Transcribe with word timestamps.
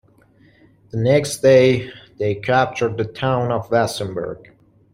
The 0.89 0.97
next 0.97 1.43
day 1.43 1.91
they 2.17 2.33
captured 2.33 2.97
the 2.97 3.05
town 3.05 3.51
of 3.51 3.69
Wassenberg. 3.69 4.49